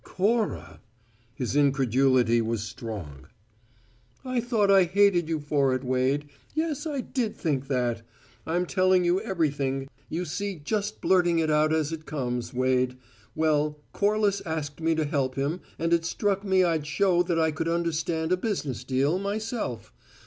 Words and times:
"Cora!" 0.03 0.81
His 1.35 1.55
incredulity 1.55 2.41
was 2.41 2.63
strong. 2.63 3.27
"I 4.25 4.39
thought 4.39 4.71
I 4.71 4.85
hated 4.85 5.29
you 5.29 5.39
for 5.39 5.75
it, 5.75 5.83
Wade. 5.83 6.27
Yes, 6.55 6.87
I 6.87 7.01
did 7.01 7.37
think 7.37 7.67
that; 7.67 8.01
I'm 8.43 8.65
telling 8.65 9.03
you 9.05 9.21
everything, 9.21 9.87
you 10.09 10.25
see 10.25 10.55
just 10.57 11.01
blurting 11.01 11.37
it 11.37 11.51
out 11.51 11.71
as 11.71 11.91
it 11.91 12.07
comes, 12.07 12.51
Wade. 12.51 12.97
Well, 13.35 13.77
Corliss 13.93 14.41
asked 14.43 14.81
me 14.81 14.95
to 14.95 15.05
help 15.05 15.35
him, 15.35 15.61
and 15.77 15.93
it 15.93 16.03
struck 16.03 16.43
me 16.43 16.63
I'd 16.63 16.87
show 16.87 17.21
that 17.21 17.37
I 17.37 17.51
could 17.51 17.67
understand 17.67 18.31
a 18.31 18.37
business 18.37 18.83
deal, 18.83 19.19
myself. 19.19 19.93